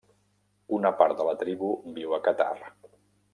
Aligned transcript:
Una 0.77 0.91
part 1.01 1.19
de 1.19 1.27
la 1.27 1.35
tribu 1.43 1.69
viu 1.99 2.17
a 2.17 2.21
Qatar. 2.29 2.51